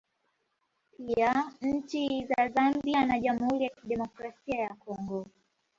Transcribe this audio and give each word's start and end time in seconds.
Pia 0.99 1.51
nchi 1.61 2.25
za 2.25 2.49
Zambia 2.49 3.05
na 3.05 3.19
Jamhuri 3.19 3.63
ya 3.65 3.69
Kidemokrasia 3.81 4.59
ya 4.59 4.73
Congo 4.75 5.27